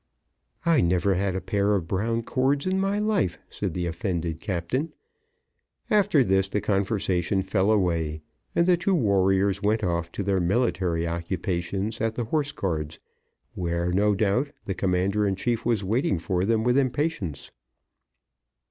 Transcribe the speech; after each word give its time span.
"I 0.65 0.81
never 0.81 1.13
had 1.13 1.35
a 1.35 1.39
pair 1.41 1.75
of 1.75 1.87
brown 1.87 2.23
cords 2.23 2.65
in 2.65 2.79
my 2.79 2.97
life!" 2.97 3.37
said 3.51 3.75
the 3.75 3.85
offended 3.85 4.39
captain. 4.39 4.93
After 5.91 6.23
this 6.23 6.47
the 6.47 6.59
conversation 6.59 7.43
fell 7.43 7.69
away, 7.69 8.23
and 8.55 8.65
the 8.65 8.77
two 8.77 8.95
warriors 8.95 9.61
went 9.61 9.83
off 9.83 10.11
to 10.13 10.23
their 10.23 10.39
military 10.39 11.07
occupations 11.07 12.01
at 12.01 12.15
the 12.15 12.23
Horse 12.25 12.51
Guards, 12.51 12.99
where, 13.53 13.91
no 13.91 14.15
doubt, 14.15 14.49
the 14.65 14.73
Commander 14.73 15.27
in 15.27 15.35
chief 15.35 15.67
was 15.67 15.83
waiting 15.83 16.17
for 16.17 16.45
them 16.45 16.63
with 16.63 16.79
impatience. 16.79 17.51